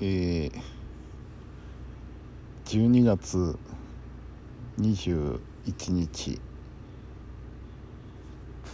[0.00, 0.52] えー、
[2.64, 3.58] 12月
[4.78, 5.40] 21
[5.90, 6.40] 日。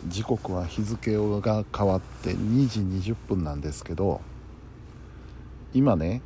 [0.09, 2.81] 時刻は日付が変わって2時
[3.13, 4.21] 20分なんですけど
[5.73, 6.21] 今ね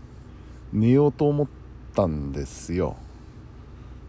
[0.72, 1.46] 寝ようと思っ
[1.94, 2.96] たんですよ。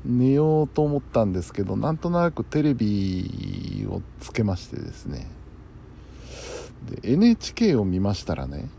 [0.05, 5.27] 寝ようと思ったんですけどなんとなくテレビをつけましてですね。
[6.89, 8.69] で NHK を見ましたらね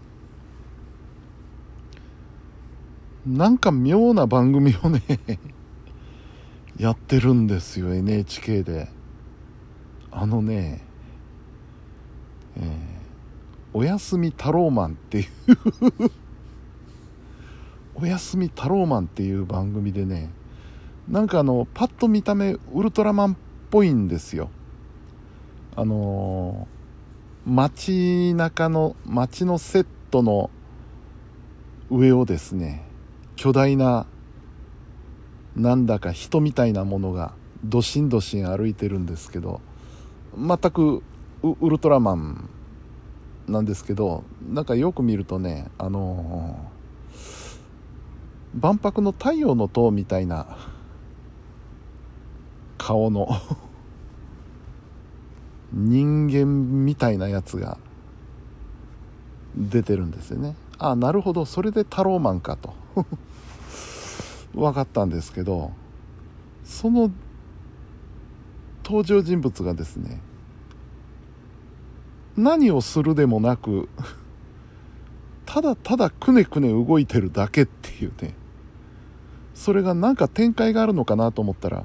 [3.27, 5.03] なんか妙な番組をね
[6.77, 8.89] やってるんですよ NHK で。
[10.17, 10.81] あのね
[12.57, 12.67] えー、
[13.73, 15.27] おやすみタローマンっていう
[18.01, 20.31] おやすみタローマンっていう番組でね
[21.09, 23.37] なんかあのパッと見た目ウルトラマンっ
[23.71, 24.51] ぽいんですよ。
[25.75, 30.51] あのー、街中の街のセットの
[31.91, 32.85] 上をですね
[33.45, 34.07] 巨大な
[35.55, 39.61] なんだか人みたいなものがどしんどしん歩いてるんですけど
[40.35, 41.03] 全く
[41.43, 42.49] ウルトラマン
[43.47, 50.57] なんですけどなんかよく見るとねあのー、万博の太陽の塔みたいな
[52.79, 53.29] 顔の
[55.71, 57.77] 人間みたいなやつが
[59.55, 60.57] 出てるんですよね。
[60.79, 61.45] あなるほど。
[61.45, 62.75] それでタローマンかと。
[64.55, 65.73] 分かったんですけど
[66.63, 67.11] その
[68.85, 70.21] 登場人物がですね
[72.37, 73.89] 何をするでもなく
[75.45, 78.35] ただただくねくね動いてるだけっていうね。
[79.55, 81.85] それがなんか展開があるのかなと思ったら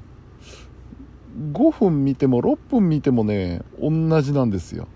[1.52, 4.88] 5分見ても6分見てもね同じなんですよ。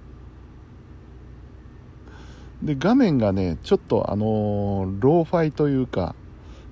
[2.64, 6.14] で画面がねちょっとあのローファイというか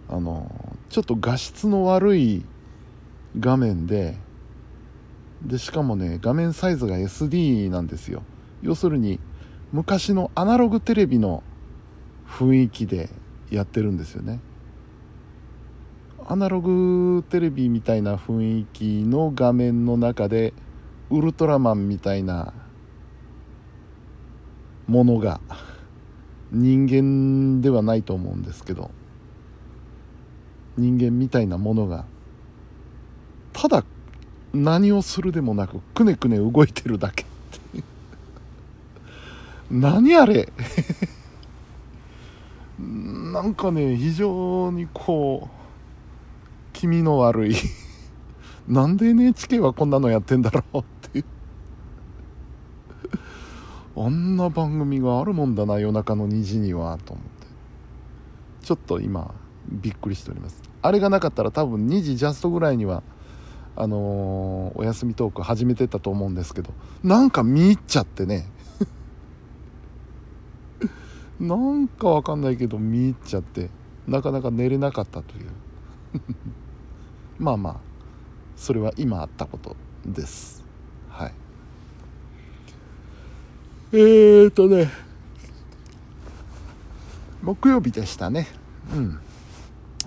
[0.08, 0.50] あの
[0.88, 2.44] ちょっと画質の悪い
[3.38, 4.16] 画面で
[5.42, 8.22] でしかもね画面サイズが SD なんですよ。
[8.62, 9.20] 要するに
[9.72, 11.42] 昔のアナログテレビの
[12.26, 13.10] 雰囲気で
[13.50, 14.40] やってるんですよね。
[16.26, 20.54] アナログテレビみたいな雰囲気の画面の中で
[21.10, 22.54] ウルトラマンみたいな
[24.86, 25.40] ものが
[26.52, 28.90] 人間ではないと思うんですけど
[30.76, 32.04] 人間みたいなものが
[33.52, 33.84] ただ
[34.52, 37.24] 何をするでもなくくねくね動いてるだけ。
[39.70, 40.52] 何あれ？
[42.78, 47.54] なんかね非常にこう気味の悪い。
[48.68, 50.84] なんで NHK はこんなのやってんだろう？
[53.96, 57.46] あんな番組があるもんだな夜中の2時にはと思って。
[58.62, 59.34] ちょっと今
[59.68, 60.62] びっくりしております。
[60.80, 63.02] あれがなかったら多分2時ジャストぐらいには
[63.76, 66.70] あのー、お休みトーク始めてたと思うんですけど。
[67.02, 68.46] なんか見入っちゃってね。
[71.40, 73.70] なんかわかんないけど見入っちゃって
[74.06, 75.50] なかなか寝れなかったという。
[77.38, 77.76] まあまあ
[78.56, 79.76] それは今あったこと
[80.06, 80.64] です
[81.08, 81.32] はい
[83.94, 84.90] えーとね。
[87.42, 88.48] 木曜日でしたね。
[88.94, 89.20] うん。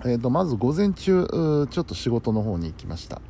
[0.04, 3.22] えーとまず午前中ちょっと仕事の方に行きました。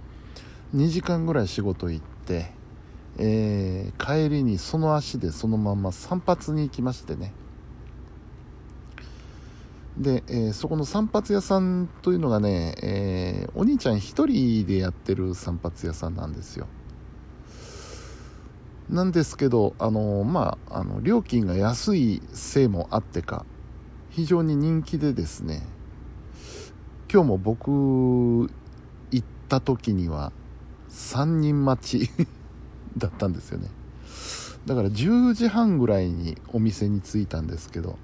[0.75, 2.53] 2時間ぐらい仕事行って、
[3.19, 7.34] えー、帰りにその足でそのまま散髪に行きましてね。
[9.99, 16.67] で、えー、そこの散髪屋さんというのがね、えー、お兄ちゃん一人でやってる散髪屋さんなんですよ。
[18.88, 23.44] なんですけどあのまああの料金が安いせいもあってか
[24.10, 25.62] 非常に人気でですね
[27.12, 28.48] 今日も僕行
[29.19, 30.32] った時には
[30.91, 32.10] 3人待ち
[32.96, 33.69] だったんですよね。
[34.66, 37.98] だから10時半ぐらいにお店に着いたんですけど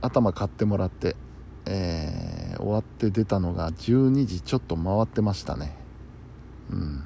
[0.00, 1.16] 頭買ってもらって、
[1.66, 5.76] えー、終わって出たのが12時ちょっと回ってましたね。
[6.70, 7.04] うん。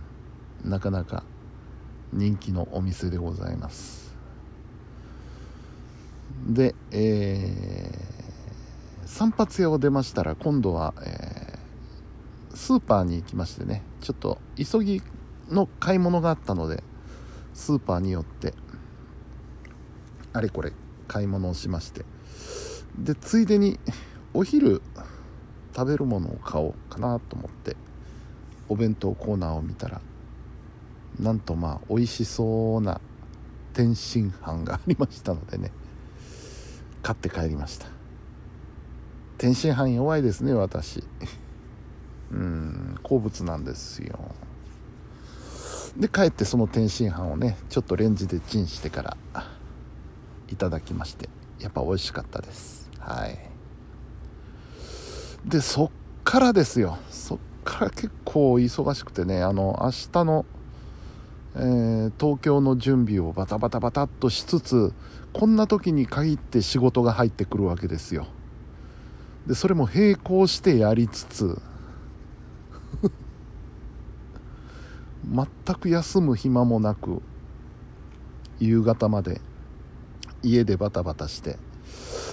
[0.64, 1.24] なかなか
[2.12, 4.06] 人気のお店でございます。
[6.46, 15.02] で、えー、散髪屋を出ましたら今度は、えー、スーパーに行きましてねちょっと急ぎ
[15.48, 16.82] の買い物があったので
[17.54, 18.54] スーパーに寄って
[20.32, 20.72] あれこれ
[21.08, 22.04] 買い物をしまして
[22.98, 23.78] でついでに
[24.34, 24.82] お昼
[25.74, 27.76] 食べるものを買おうかなと思って
[28.68, 30.00] お弁当コーナーを見たら
[31.20, 33.00] なんとまあ美味しそうな
[33.72, 35.72] 天津飯がありましたのでね。
[37.02, 37.86] 買って帰りました。
[39.38, 41.04] 天津飯弱いですね私。
[42.32, 44.18] うん好物なんですよ。
[45.96, 49.16] で帰ってその天津飯をねちょっとレンジでチンしてから
[50.48, 51.28] いただきまして
[51.60, 52.90] やっぱ美味しかったです。
[52.98, 53.38] はい。
[55.48, 55.90] でそっ
[56.24, 56.98] からですよ。
[57.10, 60.44] そっから結構忙しくてねあの明日の、
[61.58, 64.92] えー、東京の準備をバタバタバタっとしつつ
[65.32, 68.26] こんな時に限って仕事が入ってくるわけですよ。
[69.46, 71.58] でそれも並行してやりつつ
[75.24, 77.22] 全く休む暇もなく
[78.60, 79.40] 夕方まで
[80.42, 81.58] 家でバタバタして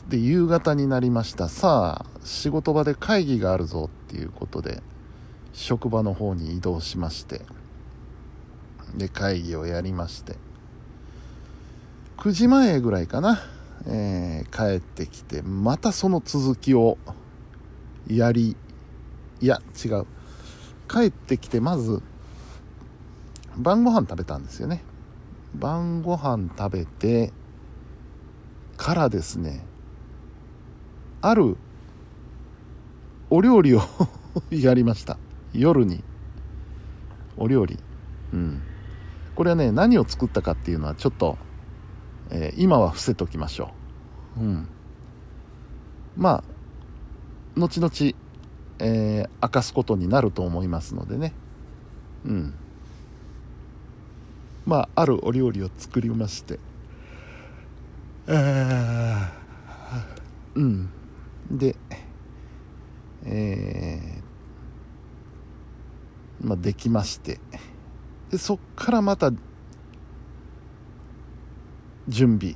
[0.09, 1.47] で夕方になりました。
[1.47, 4.83] さあ仕事場で会議があるぞっていうことで
[5.53, 7.41] 職場の方に移動しまして。
[8.95, 10.35] で会議をやりまして。
[12.17, 13.39] 9時前ぐらいかな、
[13.87, 16.97] えー、帰ってきてまたその続きを
[18.07, 18.55] やり
[19.41, 20.05] いや違う。
[20.87, 22.01] 帰ってきてまず
[23.57, 24.83] 晩ご飯食べたんですよね。
[25.55, 27.31] 晩ご飯食べて
[28.77, 29.63] からですね
[31.21, 31.57] ある
[33.29, 33.81] お料理を
[34.51, 35.17] やりました。
[35.53, 36.03] 夜に。
[37.37, 37.79] お料理。
[38.33, 38.61] うん。
[39.35, 41.37] これはね何を作ったかっていうのはちょっと、
[42.29, 43.71] えー、今は伏せときましょ
[44.37, 44.41] う。
[44.41, 44.67] うん。
[46.15, 47.91] まあ後々、
[48.79, 51.33] えー、明かすことになると思いますのでね。
[52.25, 52.53] うん。
[54.65, 56.59] まああるお料理を作りまして。
[58.27, 59.29] えー、
[60.55, 60.89] うん。
[61.51, 61.75] で
[63.25, 67.39] えー、まあできまして
[68.33, 69.31] でそっからまた
[72.07, 72.55] 準備。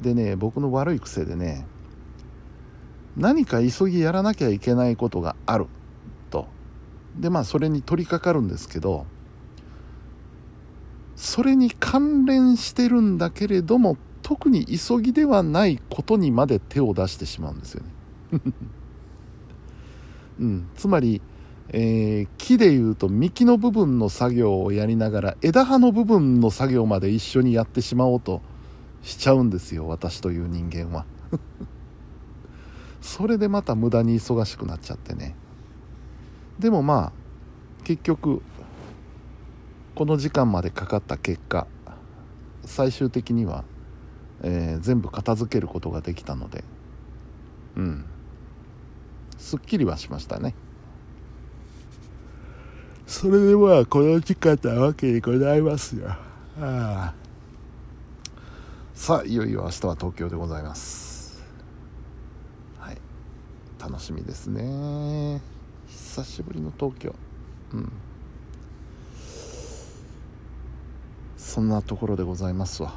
[0.00, 1.64] でね僕の悪い癖でね
[3.16, 5.66] 何か急ぎやらなきゃいけないことがある。
[6.28, 6.48] と。
[7.16, 9.06] でまあそれに取り掛かるんですけど
[11.14, 17.84] それに関連してるんだけれども特に急ぎではないことにまで手を出してしまうんですよ
[18.32, 18.40] ね、
[20.40, 21.22] うん、つまり、
[21.70, 28.42] えー、木でいうと幹の部分の作業をやりながら枝葉の部分の作業まで一緒にやってしまおうと
[29.02, 31.04] しちゃうんですよ私という人間は。
[33.00, 35.34] それでまた無駄に忙しくなっちゃってね。
[36.58, 37.12] でもまあ
[37.84, 38.40] 結局
[39.94, 41.66] この時間までかかった結果
[42.64, 43.64] 最終的には、
[44.42, 46.64] えー、全部片付けることができたので
[47.76, 48.04] うん。
[49.36, 50.54] すっきりはしましたね。
[53.14, 56.08] それでまあこの時間なわけにございますよ。
[56.08, 56.18] あ
[56.60, 57.14] あ。
[58.92, 61.40] さあいよいよ明日は東京でございます。
[62.76, 62.98] はい。
[63.80, 65.40] 楽しみですね。
[65.86, 67.14] 久しぶりの東京。
[67.72, 67.92] うん。
[71.36, 72.94] そんなところでございますわ。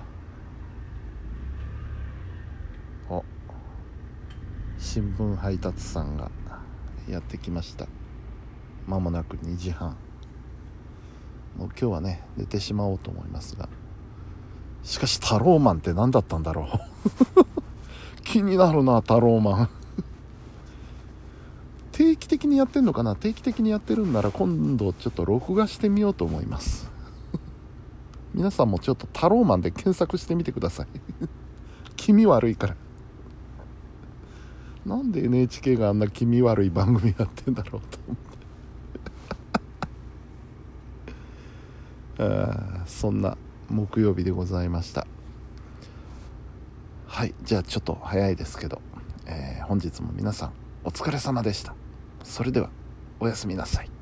[3.07, 3.23] お。
[4.79, 6.31] 新聞配達さんが
[7.07, 7.85] やってきました。
[8.87, 9.95] まもなく2時半。
[11.57, 13.68] もう今日はね寝てしまおうと思いますが。
[14.83, 16.69] しかしタローマンって何だったんだろ
[17.42, 17.45] う。
[18.24, 19.69] 気になるなタローマン。
[21.91, 23.15] 定期的にやってんのかな？
[23.15, 26.89] 定期的にやってるんなら今度ちょっと録画してみようと思います。
[28.36, 30.88] 皆さんもちょっとタローマンで検索してみてください。
[31.96, 32.75] 気味悪いから。
[34.86, 38.26] なんで NHK があんな気味悪い番組やってんだろうと思って
[42.86, 43.38] そんな
[43.69, 45.05] 木曜日でございました。
[47.05, 48.81] はいじゃあちょっと早いですけど、
[49.25, 51.75] えー、本日も皆さんお疲れ様でした。
[52.24, 52.69] それでは
[53.19, 53.97] おやすみなさい。